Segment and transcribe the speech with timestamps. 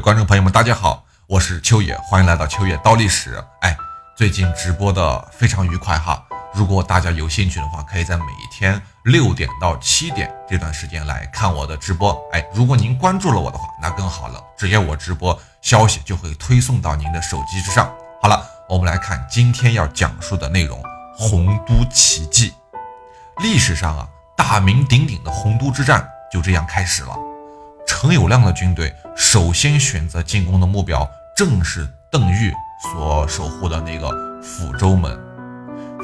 [0.00, 3.42] 观众朋友们，大家好，我是秋野，欢迎来到秋野刀历史。
[3.60, 3.76] 哎，
[4.16, 6.22] 最近直播的非常愉快哈。
[6.54, 12.16] 如果大家有兴趣的话，可以在每天六点到七点这段时间来看我的直播。
[12.32, 17.92] 哎，如果您关注了我的话，那更好了，只要我直播消息就会推送到您的手机之上。
[18.22, 20.80] 好了，我们来看今天要讲述的内容：
[21.16, 22.54] 洪都奇迹。
[23.38, 27.14] 历史上啊，大名鼎鼎的洪都之战就这样开始了。
[27.88, 32.52] 陈友谅的军队首先选择进攻的目标，正是邓玉
[32.82, 34.08] 所守护的那个
[34.42, 35.18] 抚州门。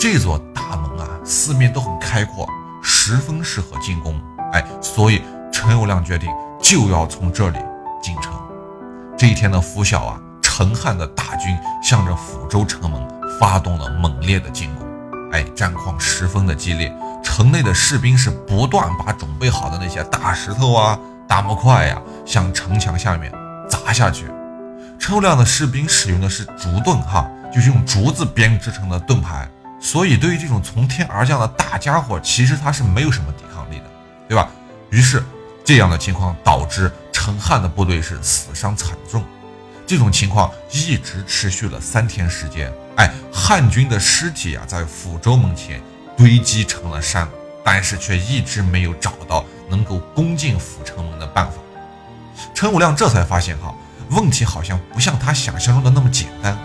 [0.01, 2.49] 这座大门啊，四面都很开阔，
[2.83, 4.19] 十分适合进攻。
[4.55, 5.21] 哎，所以
[5.53, 6.29] 陈友谅决定
[6.61, 7.59] 就要从这里
[8.03, 8.33] 进城。
[9.17, 14.89] 这一天的拂晓啊，陈汉的大军向着抚州城门发动了猛烈的进攻。
[15.33, 20.99] 哎，战况十分的激烈，城内的士兵是不断把准备好的那些大石头啊。
[21.29, 23.33] 大木块呀，向城墙下面
[23.69, 24.27] 砸下去。
[24.99, 29.49] 车辆的士兵使用的是竹盾，哈，就是用竹子编织成的盾牌。
[29.81, 33.85] 所以，对于这种从天而降的大家伙，其实他是没有什么抵抗力的，
[34.29, 34.49] 对吧？
[34.89, 35.23] 于是，
[35.63, 39.23] 这样的情况导致陈汉的部队是死伤惨重。
[39.87, 42.73] 这种情况一直持续了三天时间。
[42.97, 45.83] 哎，汉军的尸体啊，在抚州门前
[46.17, 47.29] 堆积成了山，
[47.63, 49.45] 但是却一直没有找到。
[49.69, 51.59] 能够攻进阜城门的办法，
[52.55, 53.75] 陈友谅这才发现哈，
[54.11, 56.57] 问题好像不像他想象中的那么简单。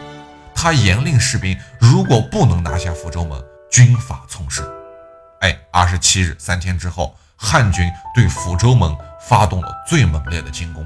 [0.53, 4.61] 他严令士兵，如果不能拿下福州门，军法从事。
[5.39, 10.85] 哎，二十七日，三天之后，汉军对福州门发动了最猛烈的进攻。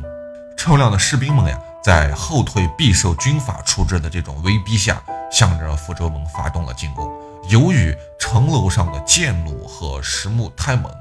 [0.56, 7.12] 陈友谅的士兵们呀，在后退必受军法处置的这种威逼下，向着福州门发动了进攻。
[7.50, 10.94] 由于城楼上的箭弩和实木太猛。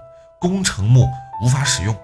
[0.43, 1.09] 攻城木
[1.41, 1.97] 无法使用，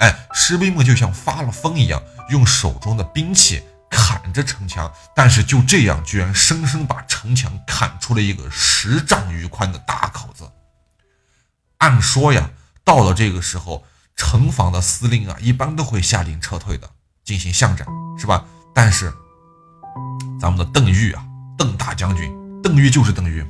[0.00, 10.46] 哎，士兵们就像发了疯一样，用手中的兵器砍着城墙，但是就这样，居然生生把城墙砍出了一个十丈余宽的大口子。
[11.78, 12.50] 按说呀，
[12.84, 13.82] 到了这个时候，
[14.14, 16.86] 城防的司令啊，一般都会下令撤退的，
[17.24, 17.86] 进行巷战，
[18.18, 18.44] 是吧？
[18.74, 19.10] 但是
[20.38, 21.24] 咱们的邓玉啊，
[21.56, 22.30] 邓大将军，
[22.62, 23.42] 邓玉就是邓玉，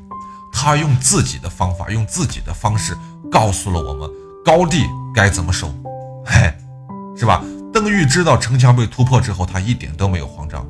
[0.52, 2.96] 他用自己的方法，用自己的方式。
[3.30, 4.10] 告诉了我们
[4.44, 5.72] 高地该怎么守，
[6.24, 6.52] 嘿，
[7.16, 7.44] 是吧？
[7.72, 10.66] 邓玉知道城墙被突破之后，他一点都没有慌张，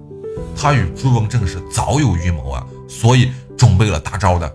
[0.57, 4.53] 他与朱文正是早有预谋啊，所以准备了大招的。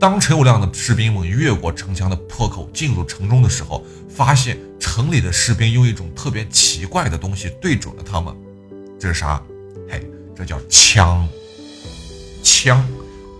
[0.00, 8.34] 当陈友谅的士兵们越过城墙的破口进入城中的时候，发现城里的士兵用一种特别奇怪的东西对准了他们，
[8.98, 9.42] 这是啥？
[9.90, 10.04] 嘿，
[10.34, 11.28] 这叫枪。
[12.42, 12.84] 枪，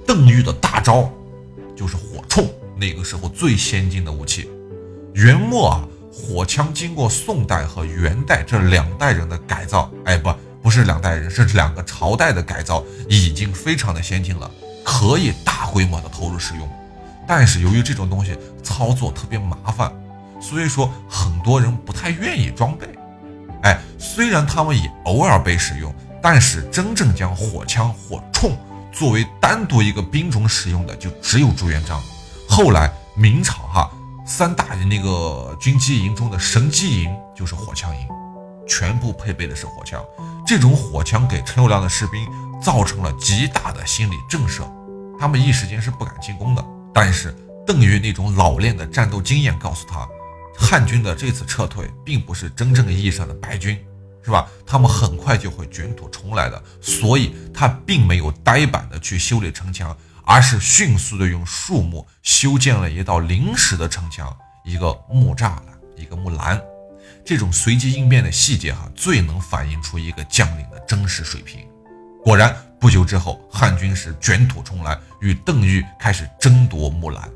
[0.07, 1.11] 邓玉的大招
[1.75, 2.47] 就是火铳。
[2.77, 4.49] 那个时候最先进的武器，
[5.15, 10.33] 元末啊，火枪经过宋代和元代这两代人的改造，哎，不，
[10.63, 14.51] 不是两代人，是两个朝代的改造，已经非常的先进了，
[14.85, 16.69] 可以大规模的投入使用。
[17.27, 19.93] 但是由于这种东西操作特别麻烦，
[20.41, 22.87] 所以说很多人不太愿意装备。
[23.63, 25.93] 哎，虽然他们也偶尔被使用，
[26.23, 28.53] 但是真正将火枪、火铳
[28.93, 32.01] 作为单独一个兵种使用的，就只有朱元璋。
[32.49, 33.91] 后来明朝哈
[34.29, 38.07] 三大那个军机营中的神机营就是火枪营，
[38.69, 40.05] 全部配备的是火枪。
[40.47, 42.29] 这种火枪给陈友谅的士兵
[42.63, 44.69] 造成了极大的心理震慑，
[45.19, 46.63] 他们一时间是不敢进攻的。
[46.93, 47.35] 但是
[47.67, 50.07] 邓玉那种老练的战斗经验告诉他，
[50.59, 53.79] 汉军的这次撤退并不是真正意义上的败军，
[54.23, 54.47] 是吧？
[54.67, 59.97] 他们很快就会卷土重来的，所以他并没有呆板的去修理城墙。
[60.29, 65.65] 而是迅速的用树木修建了一道临时的城墙，一个木栅栏，
[65.97, 66.61] 一个木栏。
[67.25, 71.67] 这种随机应变的细节哈，最能反映出一个将领的真实水平。
[72.23, 77.27] 果然，不久之后，汉军是卷土重来，与邓玉开始争夺木兰。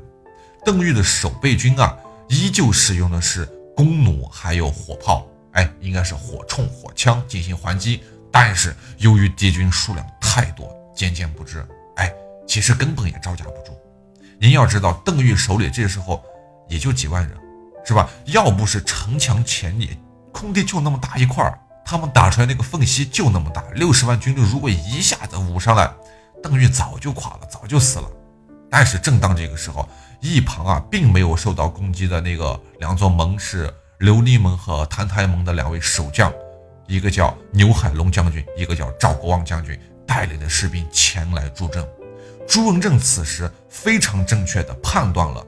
[0.63, 1.97] 邓玉的守备军啊，
[2.29, 3.43] 依旧使用的是
[3.75, 8.03] 弓弩，还有火炮，哎，应该是火铳、火枪进行还击。
[8.31, 11.65] 但是由于敌军数量太多，渐渐不支。
[12.47, 13.77] 其实根本也招架不住。
[14.39, 16.23] 您要知道，邓玉手里这时候
[16.67, 17.37] 也就几万人，
[17.85, 18.09] 是吧？
[18.25, 19.97] 要不是城墙前也
[20.31, 25.89] 空地就那么大一块儿，他们打出来那个缝隙就那么大，六十万军队如果一下子捂上来，
[26.41, 28.09] 邓玉早就垮了，早就死了。
[28.69, 29.87] 但是正当这个时候，
[30.19, 33.67] 一旁啊，并没有受到攻击的那个两座门是
[33.99, 36.33] 琉璃门和澹台门的两位守将，
[36.87, 41.87] 一个叫牛海龙将军，一个叫赵国旺将军，带领的士兵前来助阵。
[42.47, 45.45] 朱文正此时非常正确地判断了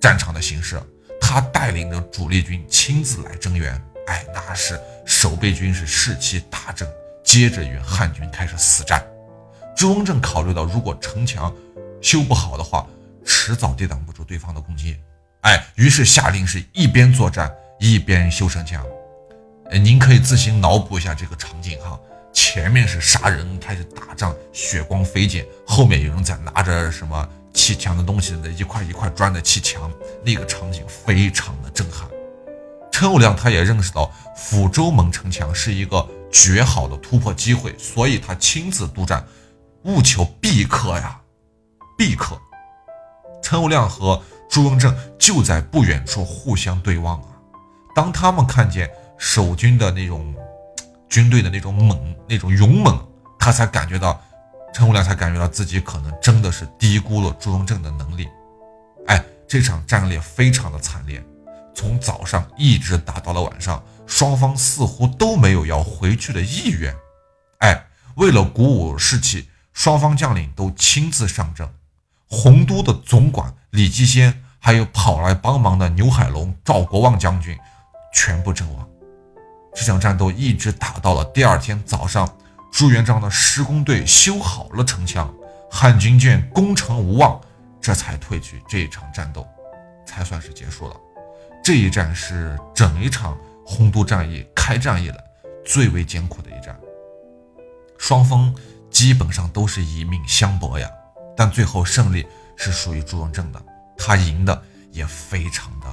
[0.00, 0.80] 战场的形势，
[1.20, 3.72] 他带领着主力军亲自来增援，
[4.06, 6.88] 哎，那是守备军是士气大振，
[7.22, 9.04] 接着与汉军开始死战。
[9.76, 11.54] 朱文正考虑到，如果城墙
[12.00, 12.86] 修不好的话，
[13.24, 14.96] 迟早抵挡不住对方的攻击。
[15.42, 18.84] 哎，于是下令是一边作战一边修城墙。
[19.70, 21.98] 哎，您可以自行脑补一下这个场景哈，
[22.40, 29.90] 前面是杀人开始打仗，血光飞溅，后面有人在拿着什么砌墙的东西那一块一块砖的砌墙，
[30.24, 32.08] 那个场景非常的震撼。
[32.92, 39.26] 陈友谅他也认识到抚州门城墙是一个绝好的突破机会，所以他亲自督战，
[39.82, 41.20] 务求必克呀，
[41.98, 42.40] 必克。
[43.42, 47.30] 陈友谅和朱文正就在不远处互相对望啊，
[47.96, 48.88] 当他们看见。
[49.20, 50.32] 守军的那种
[51.08, 53.06] 军队的那种猛、那种勇猛，
[53.38, 54.20] 他才感觉到，
[54.74, 58.28] 陈友谅才感觉到自己可能真的是低估了朱荣正的能力。
[59.06, 61.22] 哎，这场战略非常的惨烈，
[61.74, 66.94] 从早上一直打到了晚上，双方似乎都没有要回去的意愿。
[67.60, 71.68] 哎，为了鼓舞士气，双方将领都亲自上阵，
[72.28, 77.56] 洪都的总管李继先，还有跑来帮忙的牛海龙、赵国旺将军，
[78.12, 78.86] 全部阵亡。
[79.78, 82.28] 这场战斗一直打到了第二天早上，
[82.72, 85.32] 朱元璋的施工队修好了城墙，
[85.70, 87.40] 汉军见攻城无望，
[87.80, 88.60] 这才退去。
[88.68, 89.46] 这一场战斗
[90.04, 90.96] 才算是结束了。
[91.62, 95.24] 这一战是整一场洪都战役开战以来
[95.64, 96.76] 最为艰苦的一战，
[97.98, 98.52] 双方
[98.90, 100.90] 基本上都是以命相搏呀。
[101.36, 102.26] 但最后胜利
[102.56, 103.62] 是属于朱元璋的，
[103.96, 104.60] 他赢的
[104.90, 105.86] 也非常的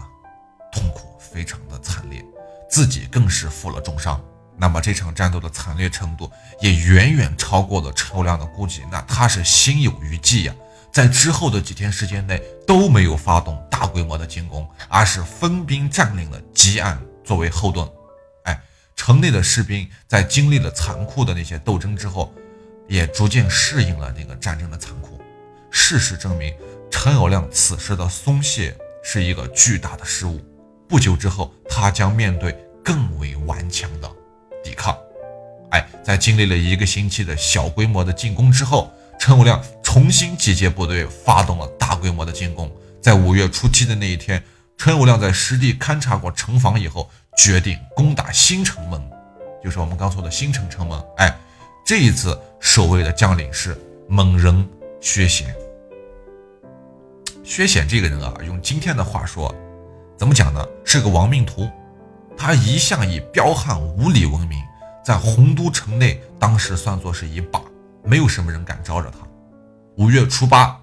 [0.74, 2.26] 痛苦，非常的惨烈。
[2.76, 4.22] 自己更是负了重伤，
[4.58, 6.30] 那么这场战斗的惨烈程度
[6.60, 8.82] 也远远超过了陈友谅的估计。
[8.92, 10.54] 那他是心有余悸呀，
[10.92, 12.38] 在之后的几天时间内
[12.68, 17.90] 都没有发动大规模的进攻，而是分兵占领了吉安作为后盾。
[18.44, 18.62] 哎，
[18.94, 22.36] 城内的士兵在经历了残酷的那些斗争之后，
[22.90, 25.18] 也逐渐适应了那个战争的残酷。
[25.72, 26.54] 事实证明，
[26.92, 30.44] 陈友谅此时的松懈是一个巨大的失误。
[30.88, 32.56] 不久之后，他将面对
[32.86, 34.10] 更为顽强的
[34.64, 34.96] 抵抗。
[35.72, 42.72] 哎，在经历了一个星期的小规模的进攻之后，陈友谅重新集结部队，发动了大规模的进攻。
[43.02, 44.42] 在五月初七的那一天，
[44.78, 49.02] 陈友谅在实地勘察过城防以后，决定攻打新城门，
[49.64, 51.04] 就是我们刚说的新城城门。
[51.18, 51.36] 哎，
[51.84, 53.76] 这一次守卫的将领是
[54.08, 54.68] 猛人
[55.02, 55.54] 薛显。
[57.44, 59.54] 薛显这个人啊，用今天的话说。
[60.18, 60.66] 怎么讲呢？
[60.86, 61.70] 是个亡命徒，
[62.38, 64.62] 他一向以彪悍无礼闻名，
[65.04, 67.62] 在洪都城内当时算作是一霸，
[68.04, 69.18] 没有什么人敢招惹他。
[69.98, 70.80] 五月初八，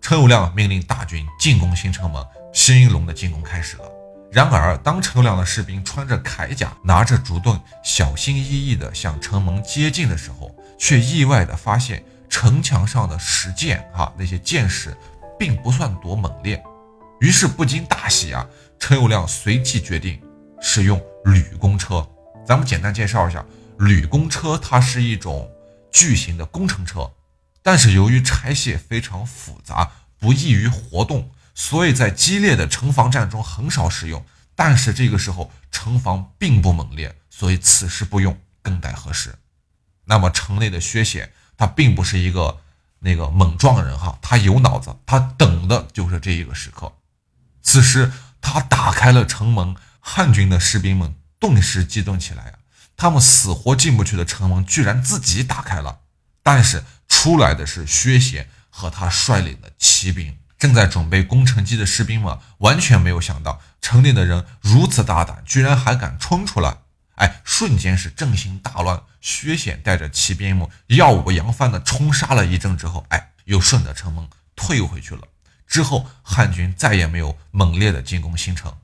[0.00, 2.22] 陈友谅命令大军进攻新城门，
[2.52, 3.84] 新龙的进攻开始了。
[4.32, 14.96] 然而，当陈友谅的士兵穿着铠甲，拿着竹盾，小心翼翼地向城门接近的时候，却意外地发现城墙上的石箭，哈，那些箭矢
[15.38, 16.62] 并不算多猛烈。
[17.20, 18.46] 于是不禁大喜啊！
[18.78, 20.18] 陈友谅随即决定
[20.60, 22.06] 使用铝公车。
[22.46, 23.44] 咱们简单介绍一下，
[23.78, 25.50] 铝公车它是一种
[25.92, 27.10] 巨型的工程车，
[27.62, 34.24] 但是由于拆卸非常复杂，不易于活动，所以在激烈的城防战中很少使用。
[34.54, 39.34] 但是这个时候城防并不猛烈，所以此时不用更待何时？
[40.04, 42.58] 那么城内的薛显他并不是一个
[42.98, 46.92] 那个猛撞人哈，他有脑子，他等的就是这一个时刻。
[47.62, 52.52] 此时，他打开了城门，汉军的士兵们顿时激动起来呀！
[52.96, 56.00] 他们死活进不去的城门，居然自己打开了。
[56.42, 60.36] 但是出来的是薛显和他率领的骑兵。
[60.58, 66.76] 正在准备攻城机的士兵们完全没有想到，城内的人如此大胆，居然还敢冲出来！
[67.14, 69.02] 哎，瞬间是阵型大乱。
[69.22, 75.22] 薛显带着骑兵们耀武扬帆的冲杀了一阵之后，哎，又顺着城门退回去了。
[75.66, 78.74] 之后，汉军再也没有猛烈的进攻新城。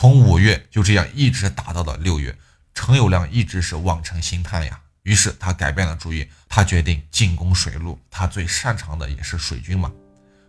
[0.00, 2.34] 从五月就这样一直打到了六月，
[2.72, 4.80] 陈友谅一直是望城兴叹呀。
[5.02, 7.98] 于是他改变了主意，他决定进攻水路。
[8.10, 9.92] 他最擅长的也是水军嘛。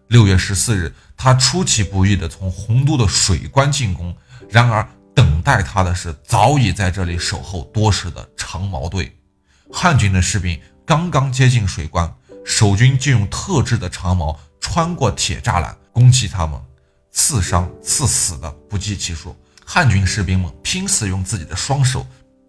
[0.08, 4.15] 六月十四日，他出其不意地从洪都的水关进攻。
[4.50, 9.13] 然而，等待他的是早已在这里守候多时的长矛队。
[9.70, 12.10] 汉军的士兵刚刚接近水关，
[12.46, 14.39] 守军就用特制的长矛。
[14.62, 16.58] 穿过铁栅栏攻击他们，
[17.12, 19.36] 刺伤刺死的不计其数。
[19.65, 22.06] 汉军士兵们拼死用自己的双手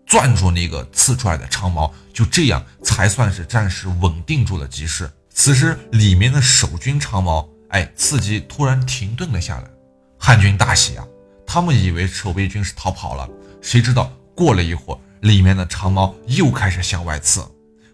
[0.06, 5.10] 攥住那个刺出来的长矛，就这样才算是暂时稳定住了局势。
[5.34, 9.70] 此时，里面的守军长矛，哎，刺激突然停顿了下来。
[10.18, 11.06] 汉军大喜啊，
[11.46, 13.28] 他们以为守备军是逃跑了，
[13.60, 17.42] 谁知道过了一会儿，里面的长矛又开始向外刺。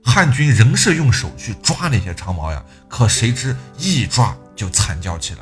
[0.02, 5.40] 汉军仍是用手去抓那些长矛呀，可谁知一抓就惨叫起来。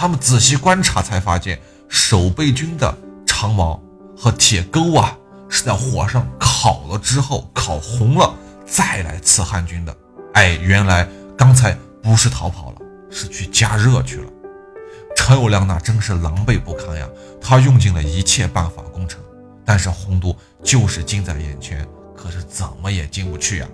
[0.00, 3.78] 他们仔细观察才发现，守备军的长矛
[4.16, 5.14] 和铁钩啊，
[5.46, 9.94] 是在火上烤了之后，烤红了再来刺汉军的。
[10.32, 12.76] 哎，原来刚才不是逃跑了，
[13.10, 14.30] 是去加热去了。
[15.14, 17.06] 陈友谅那真是狼狈不堪呀，
[17.38, 19.20] 他用尽了一切办法攻城，
[19.66, 23.68] 但是洪都就是近在眼前，可是怎么也进不去呀。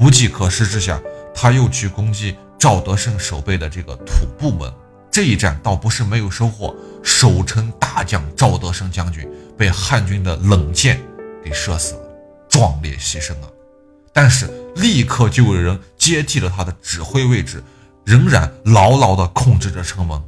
[0.00, 1.00] 无计可施之下，
[1.34, 4.70] 他又去攻击赵德胜守备的这个土部门。
[5.16, 11.00] 这一战倒不是没有收获，守城大将赵德胜将军被汉军的冷箭
[11.42, 12.00] 给射死了，
[12.50, 13.48] 壮烈牺牲啊！
[14.12, 14.46] 但是
[14.76, 17.64] 立刻就有人接替了他的指挥位置，
[18.04, 20.22] 仍然牢牢地控制着城门。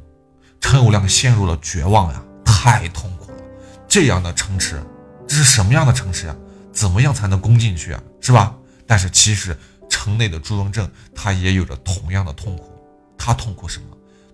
[0.58, 3.38] 陈友谅陷入了绝望呀，太痛苦了！
[3.86, 4.82] 这样的城池，
[5.26, 6.34] 这是什么样的城池呀？
[6.72, 8.02] 怎么样才能攻进去啊？
[8.22, 8.56] 是吧？
[8.86, 9.54] 但是其实
[9.90, 12.72] 城内的朱文正他也有着同样的痛苦，
[13.18, 13.88] 他痛苦什么？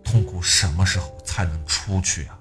[0.05, 2.39] 痛苦什么时候才能出去啊？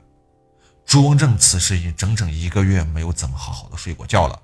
[0.86, 4.40] 朱文正此时已经整整一个月没有怎么好好的睡过觉了。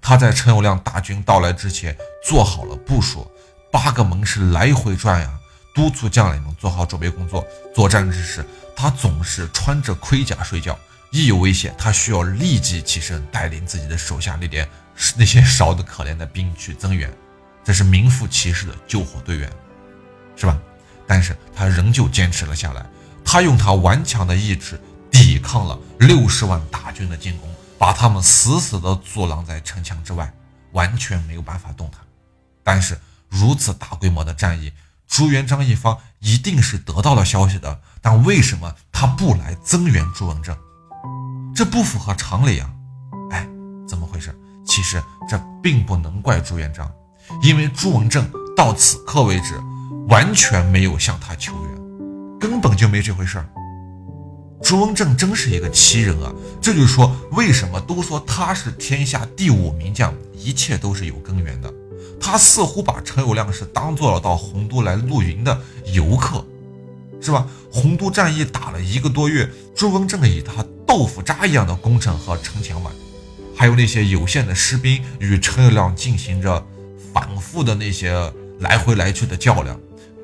[0.00, 3.28] 他在陈友谅大军到来之前做好了部署，
[3.72, 5.38] 八个门是来回转呀，
[5.74, 7.44] 督促将领们做好准备工作。
[7.74, 8.44] 作战之时，
[8.76, 10.78] 他总是穿着盔甲睡觉，
[11.10, 14.68] 一有危险，他需要立即起身带领自己的手下那点。
[15.16, 17.08] 那些少的可怜的兵去增援，
[17.64, 19.48] 这是名副其实的救火队员，
[20.36, 20.58] 是吧？
[21.08, 22.86] 但是他仍旧坚持了下来，
[23.24, 27.48] 他用他顽强的意志抵抗了六十万大军的进攻，
[27.78, 30.32] 把他们死死地阻拦在城墙之外，
[30.72, 32.00] 完全没有办法动弹。
[32.62, 34.70] 但是如此大规模的战役，
[35.08, 40.54] 朱元璋一方一定是得到了消息的，但为什么他不来增援朱文正？
[41.54, 42.70] 这不符合常理啊！
[43.30, 43.48] 哎，
[43.88, 44.38] 怎么回事？
[44.66, 46.92] 其实这并不能怪朱元璋，
[47.42, 49.58] 因为朱文正到此刻为止
[50.08, 53.48] 完全没有向他求援，根本就没这回事儿。
[54.62, 56.32] 朱文正真是一个奇人啊！
[56.60, 61.72] 这就是说，为什么都说他是天下第五名将，一切都是有根源的。
[62.20, 65.60] 他似乎把陈友谅是当做了到洪都来露营的
[65.92, 66.44] 游客，
[67.20, 67.46] 是吧？
[67.70, 72.90] 洪都战役打了一个多月，朱文正以他豆腐渣一样的工程和城墙外。
[73.54, 76.64] 还有那些有限的士兵与陈友谅进行着
[77.12, 79.78] 反复的那些来回来去的较量，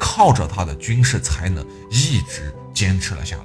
[0.06, 3.44] 靠着他的军事才能一直坚持了下来。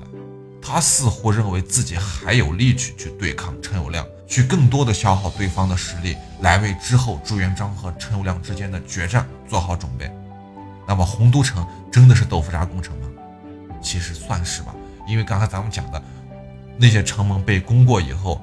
[0.62, 10.12] 他似乎认为自己还有力气去对抗陈友谅，去更多的消耗对方的实力，来为之后朱元璋和陈友谅之间的决战做好准备。
[10.86, 13.08] 那么洪都城真的是豆腐渣工程吗？
[13.82, 14.76] 其实算是吧，
[15.08, 16.04] 因为刚才咱们讲的
[16.78, 18.42] 那些城门被攻过以后。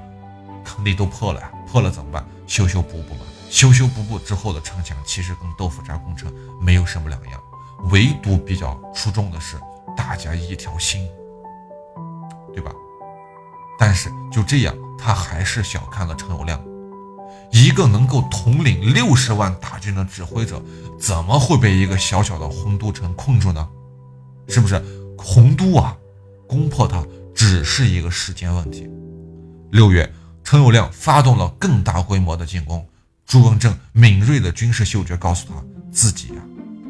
[0.65, 2.27] 坑地都破了呀，破了怎么办？
[2.49, 3.21] 修修补补嘛。
[3.49, 7.41] 修修补补之后的城墙，其实跟豆腐渣工程没有什么两样，
[7.91, 9.57] 唯独比较出众的是
[9.97, 11.09] 大家一条心，
[12.53, 12.71] 对吧？
[13.79, 16.59] 但是就这样，他还是小看了陈友谅，
[17.53, 20.63] 一个能够统领六十万大军的指挥者，
[20.99, 23.69] 怎么会被一个小小的洪都城困住呢？
[24.49, 24.83] 是不是？
[25.19, 25.97] 洪都啊，
[26.47, 27.05] 攻破它
[27.35, 28.91] 只是一个时间问题。
[29.71, 30.13] 六月。
[30.49, 32.89] 陈友谅发动了更大规模的进攻，
[33.27, 35.55] 朱文正敏锐的军事嗅觉告诉他
[35.91, 36.43] 自己呀，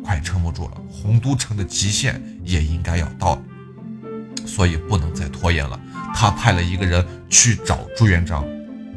[0.06, 3.42] 快撑不住了，洪都城的极限也应该要到了，
[4.46, 5.78] 所以不能再拖延了。
[6.14, 8.44] 他派了一个人去找朱元璋，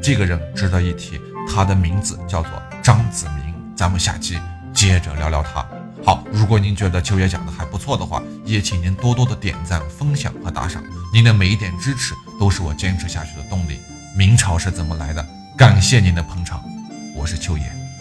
[0.00, 2.50] 这个人值得一提，他的名字叫做
[2.80, 3.52] 张子明。
[3.76, 4.38] 咱们下期
[4.72, 5.66] 接着聊聊他。
[6.04, 10.80] 好，如果您觉得秋爷讲的还不错的话，也请您多多的点赞、分享和打赏，
[11.12, 13.80] 您的每一点支持都是我坚持下去的动力。
[14.16, 15.26] 明朝是怎么来的？
[15.58, 16.62] 感谢您的捧场，
[17.16, 17.79] 我是秋野。